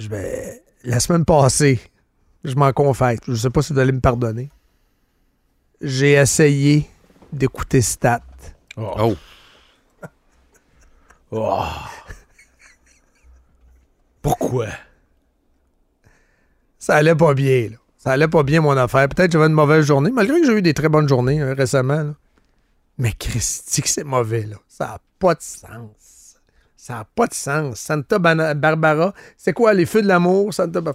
[0.00, 0.62] Je vais...
[0.84, 1.78] La semaine passée,
[2.42, 4.48] je m'en confesse, je ne sais pas si vous allez me pardonner,
[5.82, 6.88] j'ai essayé
[7.32, 8.22] d'écouter Stat.
[8.76, 9.14] Oh.
[11.32, 11.62] Oh.
[14.20, 14.66] Pourquoi?
[16.76, 17.76] Ça allait pas bien, là.
[17.98, 19.08] Ça allait pas bien, mon affaire.
[19.08, 21.54] Peut-être que j'avais une mauvaise journée, malgré que j'ai eu des très bonnes journées hein,
[21.54, 22.02] récemment.
[22.02, 22.14] là.
[22.98, 24.56] Mais Christy, que c'est mauvais, là.
[24.66, 25.99] Ça n'a pas de sens.
[26.82, 27.78] Ça n'a pas de sens.
[27.78, 30.54] Santa Bana- Barbara, c'est quoi les feux de l'amour?
[30.54, 30.94] Santa Bar-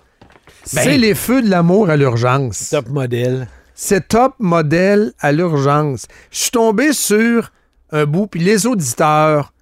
[0.63, 2.69] c'est les feux de l'amour à l'urgence.
[2.71, 3.48] Top modèle.
[3.76, 6.08] C'est top modèle à l'urgence.
[6.32, 7.52] Je suis tombé sur
[7.91, 9.54] un bout, puis les auditeurs,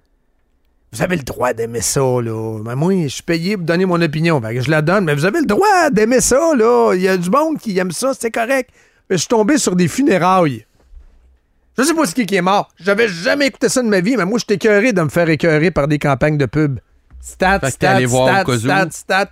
[0.92, 2.58] vous avez le droit d'aimer ça, là.
[2.64, 4.40] Mais moi, je suis payé pour donner mon opinion.
[4.40, 6.94] Fait que je la donne, mais vous avez le droit d'aimer ça, là.
[6.94, 8.70] Il y a du monde qui aime ça, c'est correct.
[9.10, 10.64] Mais je suis tombé sur des funérailles.
[11.76, 12.68] Je sais pas ce qui qui est mort.
[12.78, 15.28] J'avais jamais écouté ça de ma vie, mais moi, je suis écœuré de me faire
[15.28, 16.78] écœurer par des campagnes de pub.
[17.20, 18.58] Stat, Fait que t'es stat, allé voir stat, au cas où.
[18.60, 19.28] stat, stat.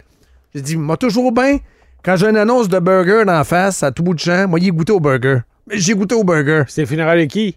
[0.55, 1.59] J'ai dit, moi, toujours bien,
[2.05, 4.68] quand j'ai une annonce de burger d'en face, à tout bout de champ, moi, il
[4.68, 5.40] est goûté au burger.
[5.68, 6.64] Mais j'ai goûté au burger.
[6.68, 7.57] C'est funérailles de qui?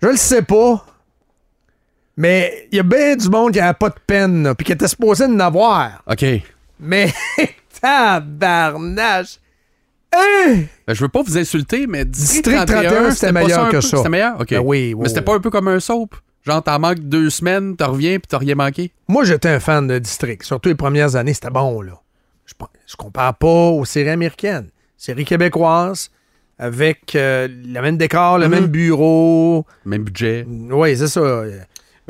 [0.00, 0.84] Je le sais pas.
[2.16, 4.72] Mais il y a bien du monde qui n'a pas de peine, là, puis qui
[4.72, 6.02] était supposé en avoir.
[6.06, 6.24] OK.
[6.78, 7.12] Mais,
[7.80, 9.38] tabarnache!
[10.14, 10.62] Hein?
[10.86, 13.96] Ben, je veux pas vous insulter, mais District, District 31, c'était meilleur que peu- ça.
[13.98, 14.40] C'était meilleur?
[14.40, 14.50] OK.
[14.50, 16.16] Ben oui, mais c'était pas un peu comme un soap?
[16.44, 18.90] Genre, t'en manques deux semaines, t'en reviens, puis t'as rien manqué?
[19.08, 20.42] Moi, j'étais un fan de District.
[20.42, 21.92] Surtout les premières années, c'était bon, là.
[22.46, 24.68] Je, compare pas aux séries américaines.
[24.96, 26.10] Séries québécoises,
[26.58, 28.50] avec euh, le même décor, le Mhm.
[28.50, 29.64] même bureau.
[29.84, 30.44] Même budget.
[30.48, 31.20] Oui, c'est ça.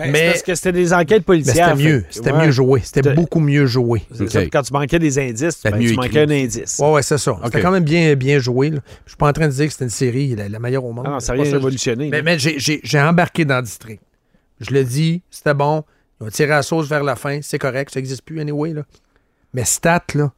[0.04, 1.76] Ben, Mais- parce que c'était des enquêtes Mais policières.
[1.76, 2.04] c'était mieux.
[2.10, 2.46] C'était ouais.
[2.46, 2.80] mieux joué.
[2.82, 4.02] C'était beaucoup mieux joué.
[4.14, 5.96] C'est ça, quand tu manquais des indices, ben, tu écrit.
[5.96, 6.78] manquais un indice.
[6.78, 7.38] Ouais, ouais, c'est ça.
[7.44, 8.70] C'était quand même bien, bien joué.
[8.70, 8.78] là.
[9.04, 10.92] Je suis pas en train de dire que c'était une série la, la meilleure au
[10.92, 11.04] monde.
[11.08, 11.56] Ah non, ça a C'est pas rien ça.
[11.58, 12.08] révolutionné.
[12.10, 14.00] Mais, mais j'ai- j'ai j'ai embarqué dans District.
[14.60, 15.84] Je le dis, c'était bon.
[16.20, 17.40] Ils ont tiré la sauce vers la fin.
[17.42, 17.90] C'est correct.
[17.92, 18.72] Ça n'existe plus, anyway.
[18.72, 18.82] Là.
[19.54, 20.32] Mais Stat, là,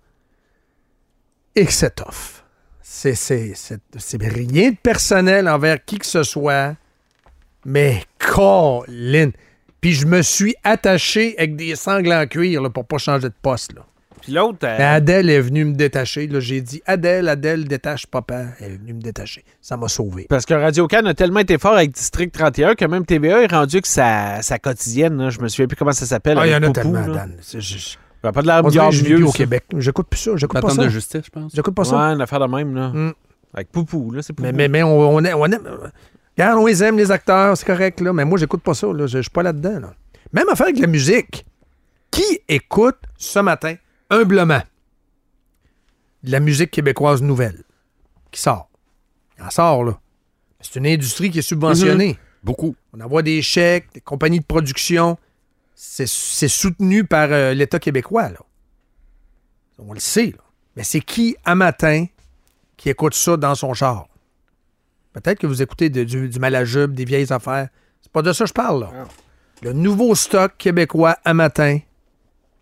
[1.54, 2.42] et que c'est tough.
[2.80, 6.74] C'est c'est- c'est- c'est rien de personnel envers qui que ce soit.
[7.64, 9.30] Mais Colin.
[9.82, 13.34] Puis je me suis attaché avec des sangles en cuir là, pour pas changer de
[13.42, 13.74] poste.
[13.74, 13.82] Là.
[14.22, 16.28] Puis l'autre, euh, Mais Adèle est venue me détacher.
[16.38, 18.44] J'ai dit Adèle, Adèle, détache papa.
[18.60, 19.44] Elle est venue me détacher.
[19.60, 20.26] Ça m'a sauvé.
[20.28, 23.52] parce que Radio Can a tellement été fort avec District 31 que même TVA est
[23.52, 26.38] rendu que sa, sa quotidienne, là, je me souviens plus comment ça s'appelle.
[26.40, 27.14] Ah, il y en a Poupou, tellement, là.
[27.14, 27.32] Dan.
[27.40, 29.16] C'est juste- Ça a pas de l'air vieux.
[29.16, 29.38] plus au ça.
[29.38, 29.64] Québec.
[29.78, 30.30] J'écoute plus ça.
[30.36, 30.84] J'écoute pas ça.
[30.84, 31.52] de justice, je pense.
[31.52, 31.96] J'écoute pas Ouais, ça.
[32.12, 32.88] une affaire de même, là.
[32.90, 33.12] Mm.
[33.54, 34.46] Avec Poupou, là, c'est Poupou.
[34.46, 35.34] Mais, mais, mais on, on aime.
[35.36, 35.68] On aime
[36.36, 38.12] regarde, on les aime, les acteurs, c'est correct, là.
[38.12, 38.86] Mais moi, j'écoute pas ça.
[38.92, 39.06] Là.
[39.06, 39.80] Je, suis pas là-dedans.
[39.80, 39.94] Là.
[40.32, 41.44] Même affaire avec la musique.
[42.10, 43.76] Qui écoute ce matin,
[44.10, 44.62] humblement,
[46.22, 47.64] de la musique québécoise nouvelle?
[48.30, 48.68] Qui sort?
[49.38, 49.98] Elle sort, là.
[50.60, 52.18] C'est une industrie qui est subventionnée.
[52.44, 52.76] Beaucoup.
[52.92, 55.18] On envoie des chèques, des compagnies de production.
[55.74, 58.38] C'est c'est soutenu par euh, l'État québécois, là.
[59.78, 60.44] On le sait, là.
[60.76, 62.06] Mais c'est qui, à matin,
[62.76, 64.06] qui écoute ça dans son char?
[65.12, 67.68] Peut-être que vous écoutez de- du, du malajube, des vieilles affaires.
[68.00, 68.90] C'est pas de ça que je parle, là.
[69.62, 71.78] Le nouveau stock québécois à matin,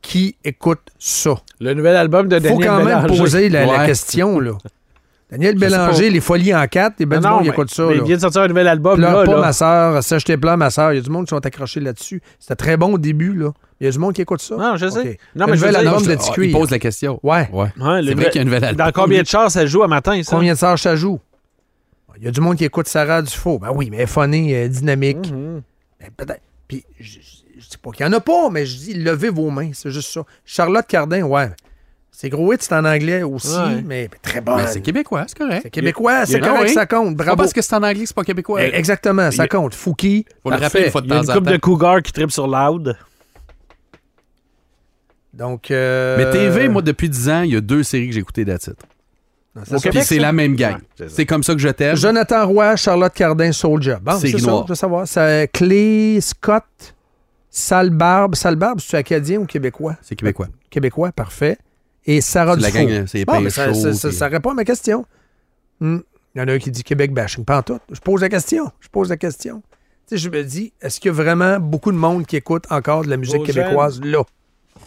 [0.03, 1.35] qui écoute ça?
[1.61, 3.19] Le nouvel album de Faut Daniel quand même Bélanger.
[3.19, 4.53] poser la, question, là.
[5.31, 6.11] Daniel Bélanger.
[6.11, 7.85] Les Folies en quatre, les ben Non, du monde qui mais- écoute ça.
[7.87, 8.01] mais là.
[8.03, 9.41] il vient de sortir un nouvel album, Pleure là, pas, là.
[9.41, 10.03] ma soeur.
[10.03, 10.93] Sèche tes pleurs, ma soeur.
[10.93, 12.21] Il y a du monde qui sont accrochés là-dessus.
[12.41, 13.51] C'était très bon au début, là.
[13.81, 14.57] Il y a du monde qui écoute ça.
[14.57, 15.19] Non, je sais.
[15.37, 16.47] Non, Le mais je nouvel veux dire- album de Ah, Ticuir.
[16.49, 17.21] Il pose la question.
[17.23, 17.49] Ouais.
[17.53, 17.69] Ouais.
[17.81, 18.87] Ouais, le c'est vrai qu'il y a un nouvel album.
[18.87, 20.35] Dans combien de chars ça joue à matin, ça?
[20.37, 21.21] Combien de sœurs ça joue?
[22.19, 23.59] Il y a du monde qui écoute Sarah Dufault.
[23.59, 25.31] Ben oui, mais elle est funny, elle est dynamique.
[25.33, 25.63] Mhm.
[26.01, 26.43] Ben, peut-être.
[26.69, 27.19] Puis, je,
[27.59, 29.91] je dis pas qu'il n'y en a pas, mais je dis levez vos mains, c'est
[29.91, 30.23] juste ça.
[30.45, 31.51] Charlotte Cardin, ouais.
[32.13, 33.83] C'est gros hit, c'est en anglais aussi, Ouais.
[33.85, 34.57] mais très bon.
[34.57, 35.61] Mais c'est québécois, c'est correct.
[35.63, 36.75] C'est québécois, c'est correct, Ah oui?
[36.75, 37.17] ça compte.
[37.17, 37.37] Pas Bravo.
[37.39, 38.63] parce que c'est en anglais, c'est pas québécois.
[38.63, 39.75] Eh, Exactement, ça compte.
[39.75, 40.27] Fouki.
[40.43, 41.41] Faut le rappeler une fois de Il y a une temps.
[41.41, 42.95] de cougars qui tripent sur Loud.
[45.33, 45.71] Donc.
[45.71, 48.45] euh, Mais TV, moi, depuis 10 ans, il y a deux séries que j'ai écoutées
[48.45, 48.73] d'Atit.
[49.63, 50.03] Puis ça.
[50.03, 50.77] c'est la même gang.
[51.01, 51.97] Ouais, c'est comme ça que je t'aime.
[51.97, 53.99] Jonathan Roy, Charlotte Cardin, Soulja.
[54.03, 55.07] Bon, C'est c'est ça, je veux savoir.
[55.09, 56.65] C'est Clé Scott,
[57.51, 58.35] Sale Barbe.
[58.35, 59.97] Sale Barbe, c'est acadien ou québécois?
[60.03, 60.49] C'est québécois.
[60.71, 61.59] Québécois, parfait.
[62.07, 64.55] Et Sarah C'est la gang, c'est Ah, ça, chauds, ça- ça- puis- ça répond à
[64.55, 65.05] ma question.
[65.81, 65.99] Hmm.
[66.35, 67.45] Il y en a un qui dit Québec bashing.
[67.45, 67.79] Pas en tout.
[67.91, 68.71] Je pose la question.
[68.81, 69.63] Je pose la question.
[70.09, 72.65] Tu sais, je me dis, est-ce qu'il y a vraiment beaucoup de monde qui écoute
[72.71, 74.23] encore de la musique Vos québécoise là?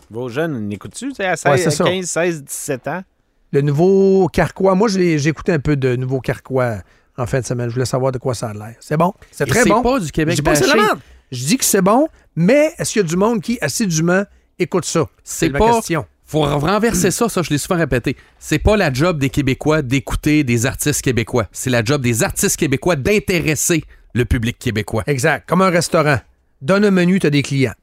[0.10, 1.12] Vos jeunes, n'écoutes-tu?
[1.20, 1.84] À Ouais, 16, c'est ça.
[1.84, 3.04] 15, 16, 17 ans?
[3.54, 4.74] Le nouveau Carquois.
[4.74, 6.78] Moi, j'ai écouté un peu de nouveau Carquois
[7.18, 7.70] en fin de semaine.
[7.70, 8.76] Je voulais savoir de quoi ça a l'air.
[8.80, 9.14] C'est bon?
[9.32, 9.84] C'est très c'est bon?
[9.84, 10.86] pas du Québec Je dis pas que c'est la bashing.
[10.88, 11.00] merde.
[11.32, 14.24] Je dis que c'est bon, mais est-ce qu'il y a du monde qui, assidûment,
[14.58, 15.08] écoute ça?
[15.24, 15.76] C'est ma pas.
[15.76, 16.06] question.
[16.26, 18.18] Faut renverser ça, ça, je l'ai souvent répété.
[18.40, 21.46] C'est pas la job des Québécois d'écouter des artistes québécois.
[21.52, 23.84] C'est la job des artistes québécois d'intéresser
[24.16, 25.04] le public québécois.
[25.06, 25.48] Exact.
[25.48, 26.18] Comme un restaurant.
[26.62, 27.74] Donne un menu, tu as des clients.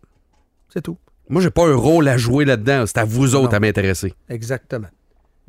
[0.73, 0.97] C'est tout.
[1.29, 2.87] Moi, j'ai pas un rôle à jouer là-dedans.
[2.87, 4.15] C'est à vous autres à m'intéresser.
[4.29, 4.89] Exactement.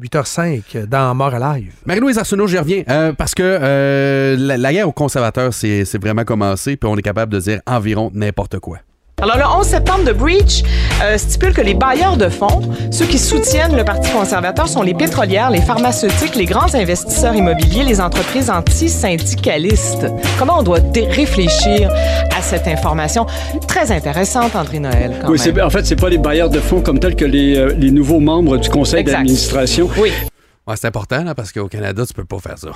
[0.01, 1.73] 8h05 dans Mort à live.
[1.85, 2.83] Marie-Louise Arsenault, j'y reviens.
[2.89, 7.33] euh, parce que euh, la, guerre aux conservateurs, c'est vraiment commencé, puis on est capable
[7.33, 8.79] de dire environ n'importe quoi.
[9.21, 10.63] Alors, le 11 septembre de Breach
[11.03, 14.95] euh, stipule que les bailleurs de fonds, ceux qui soutiennent le Parti conservateur, sont les
[14.95, 20.07] pétrolières, les pharmaceutiques, les grands investisseurs immobiliers, les entreprises anti-syndicalistes.
[20.39, 20.79] Comment on doit
[21.11, 21.91] réfléchir
[22.35, 23.27] à cette information?
[23.67, 25.55] Très intéressante, André Noël, quand Oui, même.
[25.55, 27.91] c'est- en fait, c'est pas les bailleurs de fonds comme tels que les, euh, les
[27.91, 29.17] nouveaux membres du conseil Exact.
[29.17, 29.87] d'administration.
[29.99, 30.11] Oui.
[30.67, 32.69] Ouais, c'est important, là, parce qu'au Canada, tu peux pas faire ça.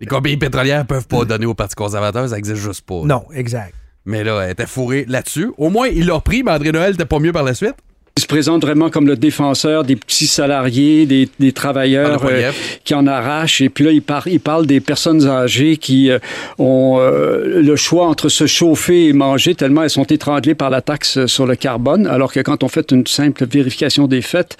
[0.00, 3.00] Les compagnies pétrolières peuvent pas donner au Parti conservateur, ça existe juste pas.
[3.04, 3.72] Non, exact.
[4.06, 5.52] Mais là, elle était fourrée là-dessus.
[5.56, 7.76] Au moins, il l'a repris, mais André Noël n'était pas mieux par la suite.
[8.24, 12.94] Se présente vraiment comme le défenseur des petits salariés, des, des travailleurs le euh, qui
[12.94, 13.60] en arrachent.
[13.60, 16.18] Et puis là, il, par- il parle des personnes âgées qui euh,
[16.58, 20.80] ont euh, le choix entre se chauffer et manger tellement elles sont étranglées par la
[20.80, 22.06] taxe sur le carbone.
[22.06, 24.56] Alors que quand on fait une simple vérification des faits,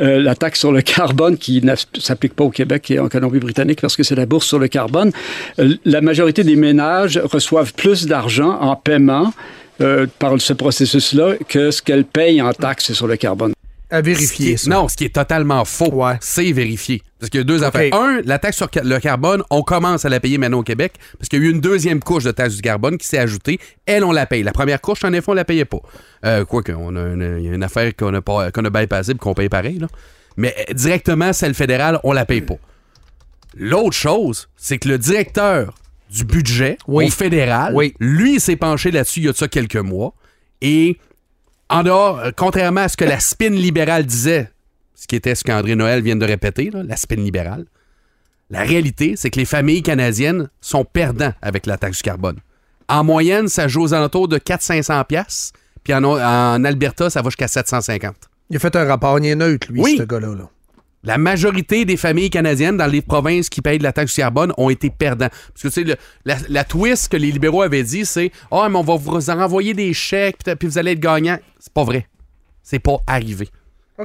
[0.00, 3.94] la taxe sur le carbone, qui ne s'applique pas au Québec et en Colombie-Britannique parce
[3.94, 5.12] que c'est la bourse sur le carbone,
[5.84, 9.34] la majorité des ménages reçoivent plus d'argent en paiement
[9.80, 13.52] euh, par ce processus-là que ce qu'elles payent en taxes sur le carbone.
[13.90, 14.70] À vérifier, Ce qui est- ça.
[14.70, 17.02] Non, ce qui est totalement faux, c'est vérifié.
[17.20, 17.92] Parce qu'il y a deux affaires.
[17.94, 21.28] Un, la taxe sur le carbone, on commence à la payer maintenant au Québec parce
[21.28, 23.58] qu'il y a eu une deuxième couche de taxe du carbone qui s'est ajoutée.
[23.84, 24.42] Elle, on la paye.
[24.42, 25.80] La première couche, en effet, on la payait pas.
[26.24, 29.34] Euh, Quoique, on a une, une affaire qu'on a, pas- qu'on a bypassée et qu'on
[29.34, 29.78] paye pareil.
[29.78, 29.88] là.
[30.38, 32.56] Mais euh, directement, celle fédérale, on la paye pas.
[33.54, 35.74] L'autre chose, c'est que le directeur
[36.12, 37.06] du budget Oui.
[37.06, 37.94] au fédéral, Oui.
[37.98, 40.14] lui, il s'est penché là-dessus il y a de ça quelques mois.
[40.60, 40.98] Et
[41.70, 44.50] en dehors, euh, contrairement à ce que la spin libérale disait,
[44.94, 47.64] ce qui était ce qu'André Noël vient de répéter, là, la spin libérale,
[48.50, 52.36] la réalité, c'est que les familles canadiennes sont perdants avec la taxe du carbone.
[52.88, 57.30] En moyenne, ça joue aux alentours de 400-500 pièces, puis en, en Alberta, ça va
[57.30, 58.14] jusqu'à 750.
[58.50, 59.94] Il a fait un rapport, il est neutre, lui, Oui.
[59.96, 60.34] ce gars-là.
[60.34, 60.50] là.
[61.04, 64.70] La majorité des familles canadiennes dans les provinces qui payent de la taxe carbone ont
[64.70, 65.28] été perdants.
[65.28, 68.68] Parce que, tu sais, le- la, la twist que les libéraux avaient dit, c'est «Ah,
[68.70, 71.84] mais on va vous en renvoyer des chèques, puis vous allez être gagnant.» C'est pas
[71.84, 72.06] vrai.
[72.62, 73.48] C'est pas arrivé.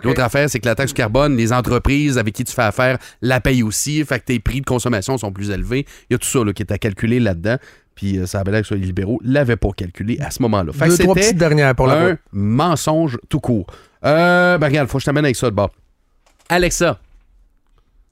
[0.04, 3.40] L'autre affaire, c'est que la taxe carbone, les entreprises avec qui tu fais affaire la
[3.42, 5.86] payent aussi, fait que tes prix de consommation sont plus élevés.
[6.10, 7.58] Il y a tout ça là, qui est à calculer là-dedans.
[7.96, 10.72] Puis euh, ça avait l'air que les libéraux ne l'avaient pas calculé à ce moment-là.
[10.74, 12.20] Fait que trois petites dernières pour la un route.
[12.32, 13.66] mensonge tout court.
[14.06, 15.72] Euh, ben regarde, faut que je t'amène avec ça de bord.
[16.50, 17.00] Alexa.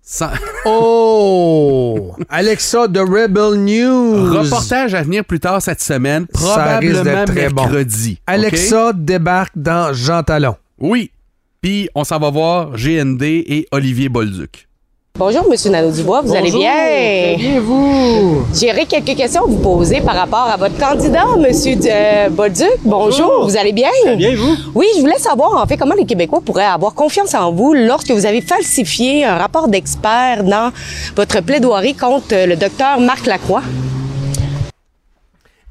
[0.02, 0.32] Sans-
[0.68, 2.16] Oh!
[2.30, 4.34] Alexa de Rebel News.
[4.34, 7.62] Reportage à venir plus tard cette semaine, Ça risque probablement bon.
[7.64, 8.20] mercredi.
[8.26, 10.56] Alexa débarque dans Jean Talon.
[10.80, 11.12] Oui.
[11.62, 14.68] Puis on s'en va voir GND et Olivier Bolduc.
[15.18, 16.74] Bonjour, Monsieur Nadeau-Dubois, vous allez bien?
[16.74, 18.46] très bien, vous?
[18.54, 21.78] J'aurais quelques questions à vous poser par rapport à votre candidat, Monsieur
[22.32, 22.68] Bolduc.
[22.84, 23.88] Bonjour, vous allez bien?
[24.04, 24.58] Très bien, vous?
[24.76, 28.12] Oui, je voulais savoir, en fait, comment les Québécois pourraient avoir confiance en vous lorsque
[28.12, 30.74] vous avez falsifié un rapport d'expert dans
[31.16, 33.64] votre plaidoirie contre le docteur Marc Lacroix.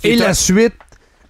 [0.05, 0.73] Et la suite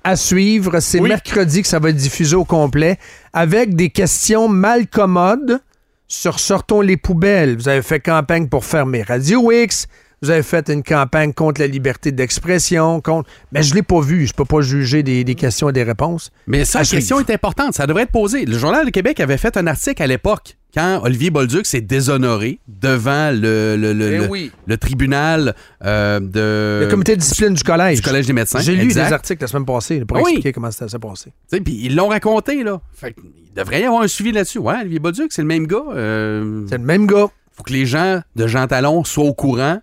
[0.04, 2.96] à suivre, c'est mercredi que ça va être diffusé au complet
[3.32, 5.58] avec des questions mal commodes
[6.08, 7.56] sur Sortons les poubelles.
[7.56, 9.86] Vous avez fait campagne pour fermer Radio X.
[10.22, 13.28] Vous avez fait une campagne contre la liberté d'expression, contre.
[13.52, 14.26] Mais je l'ai pas vu.
[14.26, 16.30] Je peux pas juger des, des questions et des réponses.
[16.46, 17.74] Mais ça, la question est importante.
[17.74, 18.46] Ça devrait être posé.
[18.46, 22.58] Le Journal de Québec avait fait un article à l'époque quand Olivier Bolduc s'est déshonoré
[22.66, 24.50] devant le, le, le, Eh le- oui.
[24.66, 26.84] le tribunal euh, de...
[26.84, 27.96] Le comité de discipline du collège.
[27.96, 28.60] Du collège des médecins.
[28.60, 29.06] J'ai lu exact.
[29.06, 30.22] des articles la semaine passée pour oui.
[30.24, 31.30] expliquer comment ça s'est passé.
[31.50, 32.80] Tu sais, Puis ils l'ont raconté, là.
[32.92, 33.14] Fait
[33.46, 34.58] il devrait y avoir un suivi là-dessus.
[34.58, 35.84] Ouais, Olivier Bolduc, c'est le même gars.
[35.92, 37.28] c'est le même gars.
[37.52, 39.78] Faut que les gens de Jean Talon soient au courant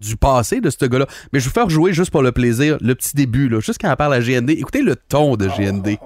[0.00, 1.06] du passé de ce gars-là.
[1.32, 3.78] Mais je vais vous faire jouer juste pour le plaisir, le petit début, là, juste
[3.80, 4.50] quand elle parle à GND.
[4.50, 5.96] Écoutez le ton de GND.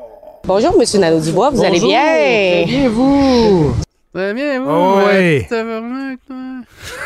[0.44, 2.64] Bonjour, Monsieur Nadeau-Dubois, vous allez bien?
[2.66, 3.74] bien, vous?
[4.34, 4.64] Bien.
[4.66, 5.48] Oh, ouais, oui.
[5.48, 6.60] tabarnak, toi?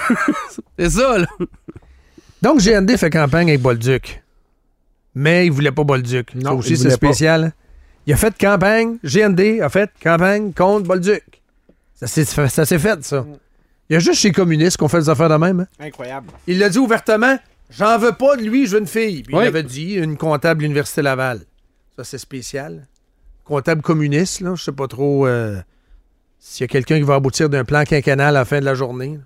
[0.79, 1.27] c'est ça, là.
[2.41, 4.23] Donc, GND fait campagne avec Bolduc.
[5.15, 6.31] Mais il voulait pas Bolduc.
[6.33, 6.95] ça Non, aussi, il c'est pas.
[6.95, 7.45] spécial.
[7.45, 7.53] hein.
[8.07, 11.23] Il a fait campagne, GND a fait campagne contre Bolduc.
[11.95, 13.25] Ça s'est fait, ça s'est fait, ça.
[13.89, 15.61] Il y a juste chez les communistes qu'on fait des affaires de même.
[15.61, 15.67] hein.
[15.87, 16.29] Incroyable.
[16.47, 17.39] Il l'a dit ouvertement.
[17.71, 19.23] J'en veux pas de lui, je veux une fille.
[19.23, 19.45] Puis Oui.
[19.45, 21.41] il avait dit une comptable de l'Université Laval.
[21.97, 22.87] Ça, c'est spécial.
[23.45, 24.55] Comptable communiste, là.
[24.57, 25.61] Je sais pas trop euh,
[26.45, 28.75] s'il y a quelqu'un qui va aboutir d'un plan quinquennal à la fin de la
[28.75, 29.17] journée.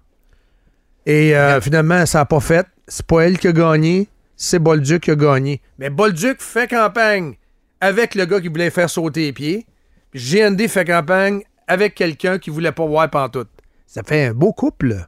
[1.07, 2.67] Et euh, finalement, ça n'a pas fait.
[2.87, 5.63] C'est pas elle qui a gagné, c'est Bolduc qui a gagné.
[5.79, 7.37] Mais Bolduc fait campagne
[7.81, 9.67] avec le gars qui voulait faire sauter les pieds.
[10.11, 13.49] Puis GND fait campagne avec quelqu'un qui voulait pas voir pantoute.
[13.87, 15.07] Ça fait un beau couple.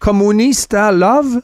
[0.00, 1.40] Communista Love.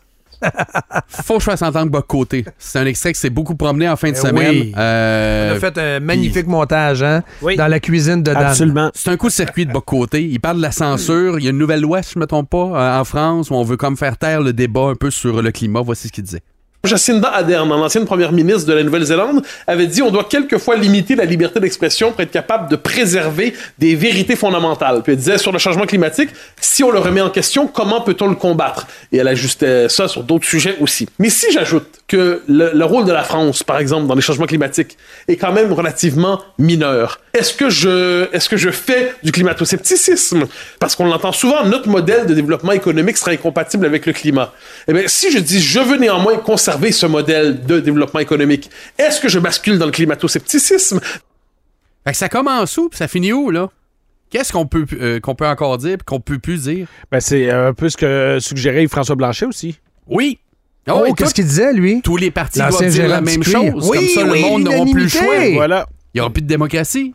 [1.08, 2.44] Faut que je fasse entendre Boc Côté.
[2.58, 4.50] C'est un extrait qui s'est beaucoup promené en fin de Eh semaine.
[4.50, 4.72] oui.
[4.76, 7.22] Euh, On a fait un magnifique montage, hein?
[7.56, 8.42] Dans la cuisine de Dan.
[8.44, 8.90] Absolument.
[8.94, 10.22] C'est un coup de circuit de Boc Côté.
[10.24, 11.38] Il parle de la censure.
[11.38, 13.50] Il y a une nouvelle loi, si je ne me trompe pas, euh, en France,
[13.50, 15.80] où on veut comme faire taire le débat un peu sur le climat.
[15.82, 16.42] Voici ce qu'il disait.
[16.86, 21.24] Jacinda Ardern, l'ancienne première ministre de la Nouvelle-Zélande, avait dit on doit quelquefois limiter la
[21.24, 25.02] liberté d'expression pour être capable de préserver des vérités fondamentales.
[25.02, 28.26] Puis elle disait sur le changement climatique, si on le remet en question, comment peut-on
[28.26, 28.86] le combattre?
[29.12, 31.08] Et elle ajustait ça sur d'autres sujets aussi.
[31.18, 34.46] Mais si j'ajoute que le, le rôle de la France, par exemple, dans les changements
[34.46, 34.96] climatiques,
[35.28, 40.44] est quand même relativement mineur, est-ce que je, est-ce que je fais du climato-scepticisme?
[40.78, 44.52] Parce qu'on l'entend souvent, notre modèle de développement économique sera incompatible avec le climat.
[44.86, 49.20] Eh bien, si je dis je veux néanmoins conserver ce modèle de développement économique, est-ce
[49.20, 51.00] que je bascule dans le climato-scepticisme?
[52.04, 53.70] Fait que ça commence où, puis ça finit où, là?
[54.30, 56.88] Qu'est-ce qu'on peut, euh, qu'on peut encore dire, puis qu'on peut plus dire?
[57.10, 59.78] Ben, c'est un peu ce que suggérait François Blanchet aussi.
[60.06, 60.38] Oui.
[60.88, 62.02] Oh, écoute, qu'est-ce qu'il disait, lui?
[62.02, 63.88] Tous les partis doivent dire la même chose.
[63.88, 65.50] Oui, Comme ça, oui, le monde n'aura plus le choix.
[65.54, 65.86] Voilà.
[66.12, 67.14] Il n'y aura plus de démocratie.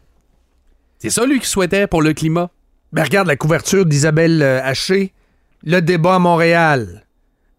[0.97, 2.49] C'est ça, lui, qui souhaitait pour le climat.
[2.91, 5.13] Ben, regarde la couverture d'Isabelle euh, Haché,
[5.63, 7.05] le débat à Montréal,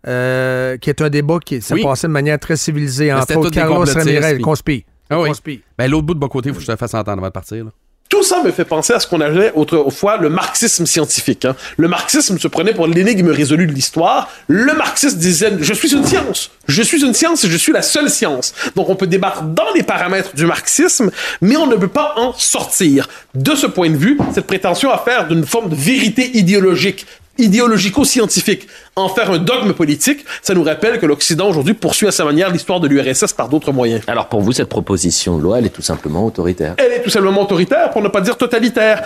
[0.06, 1.82] euh, qui est un débat qui s'est Oui.
[1.82, 3.12] passé de manière très civilisée.
[3.12, 4.84] Entre c'était autres, Carlos Ramirez, puis- conspi.
[5.10, 5.30] Ah oui.
[5.76, 7.32] Ben, l'autre bout de bon côté, il faut que je te fasse entendre avant de
[7.32, 7.64] partir.
[7.64, 7.70] là.
[8.08, 11.44] Tout ça me fait penser à ce qu'on appelait autrefois le marxisme scientifique.
[11.44, 11.54] hein.
[11.76, 14.28] Le marxisme se prenait pour l'énigme résolue de l'histoire.
[14.48, 16.50] Le marxiste disait Je suis une science.
[16.66, 18.52] Je suis une science et je suis la seule science.
[18.74, 22.32] Donc on peut débattre dans les paramètres du marxisme, mais on ne peut pas en
[22.32, 23.08] sortir.
[23.36, 27.06] De ce point de vue, cette prétention à faire d'une forme de vérité idéologique
[27.38, 32.24] idéologico-scientifique, en faire un dogme politique, ça nous rappelle que l'Occident aujourd'hui poursuit à sa
[32.24, 34.02] manière l'histoire de l'URSS par d'autres moyens.
[34.06, 36.74] Alors pour vous, cette proposition de loi, elle est tout simplement autoritaire.
[36.78, 39.04] Elle est tout simplement autoritaire, pour ne pas dire totalitaire.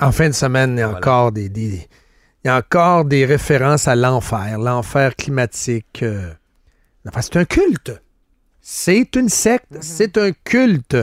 [0.00, 1.86] En fin de semaine, il y a encore des, des-
[2.44, 6.02] il y a encore des références à l'enfer, l'enfer climatique.
[6.02, 6.30] euh.
[7.08, 7.92] Enfin, c'est un culte.
[8.60, 10.96] C'est une secte, c'est un culte.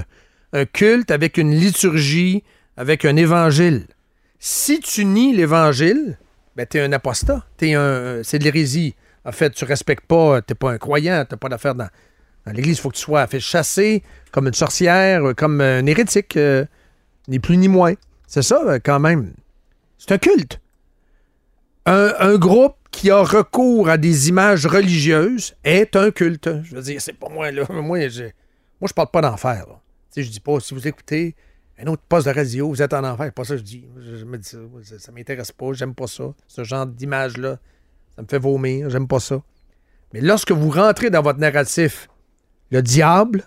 [0.53, 2.43] Un culte avec une liturgie,
[2.77, 3.87] avec un évangile.
[4.47, 6.19] Si tu nies l'évangile,
[6.55, 7.43] ben t'es un apostat.
[7.57, 8.93] T'es un, c'est de l'hérésie.
[9.25, 11.89] En fait, tu respectes pas, t'es pas un croyant, t'as pas d'affaire dans,
[12.53, 12.77] l'Église.
[12.77, 16.63] Il faut que tu sois fait chasser comme une sorcière, comme un hérétique, euh,
[17.27, 17.95] ni plus ni moins.
[18.27, 19.33] C'est ça, euh, quand même.
[19.97, 20.61] C'est un culte.
[21.87, 26.51] Un, groupe qui a recours à des images religieuses est un culte.
[26.61, 27.65] Je veux dire, c'est pas moi, là.
[27.71, 28.25] Moi, je,
[28.79, 29.65] moi, je parle pas d'enfer.
[30.13, 31.35] Tu je dis pas, si vous écoutez
[31.77, 33.31] un autre poste de radio, vous êtes en enfer.
[33.33, 33.85] Pas ça je dis.
[33.99, 34.57] Je, me dis ça.
[34.83, 35.73] Ça, ça m'intéresse pas.
[35.73, 36.33] J'aime pas ça.
[36.47, 37.57] Ce genre d'image-là,
[38.15, 38.89] ça me fait vomir.
[38.89, 39.41] J'aime pas ça.
[40.13, 42.07] Mais lorsque vous rentrez dans votre narratif,
[42.71, 43.43] le diable,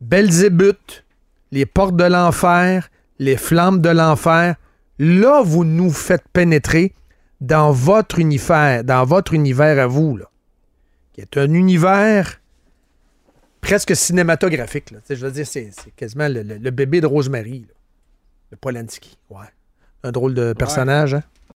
[0.00, 1.04] Belzébuth,
[1.52, 4.56] les portes de l'enfer, les flammes de l'enfer,
[4.98, 6.94] là, vous nous faites pénétrer
[7.40, 10.30] dans votre univers, dans votre univers à vous, là,
[11.12, 12.39] qui est un univers
[13.60, 14.90] presque cinématographique.
[14.90, 14.98] Là.
[15.08, 17.74] Je veux dire, c'est c'est quasiment le, le- le bébé de Rosemary, là.
[18.52, 19.18] le Polanski.
[19.30, 19.46] Ouais.
[20.02, 21.22] Un drôle de personnage, hein?